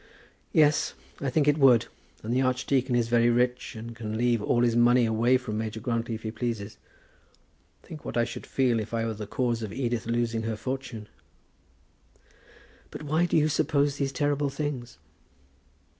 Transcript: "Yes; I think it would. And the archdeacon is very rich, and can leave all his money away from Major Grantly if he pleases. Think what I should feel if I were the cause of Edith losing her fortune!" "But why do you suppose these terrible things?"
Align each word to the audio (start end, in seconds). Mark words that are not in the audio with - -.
"Yes; 0.51 0.95
I 1.19 1.29
think 1.29 1.47
it 1.47 1.59
would. 1.59 1.85
And 2.23 2.33
the 2.33 2.41
archdeacon 2.41 2.95
is 2.95 3.07
very 3.07 3.29
rich, 3.29 3.75
and 3.75 3.95
can 3.95 4.17
leave 4.17 4.41
all 4.41 4.63
his 4.63 4.75
money 4.75 5.05
away 5.05 5.37
from 5.37 5.59
Major 5.59 5.79
Grantly 5.79 6.15
if 6.15 6.23
he 6.23 6.31
pleases. 6.31 6.79
Think 7.83 8.03
what 8.03 8.17
I 8.17 8.23
should 8.23 8.47
feel 8.47 8.79
if 8.79 8.95
I 8.95 9.05
were 9.05 9.13
the 9.13 9.27
cause 9.27 9.61
of 9.61 9.71
Edith 9.71 10.07
losing 10.07 10.41
her 10.41 10.55
fortune!" 10.55 11.07
"But 12.89 13.03
why 13.03 13.27
do 13.27 13.37
you 13.37 13.47
suppose 13.47 13.97
these 13.97 14.11
terrible 14.11 14.49
things?" 14.49 14.97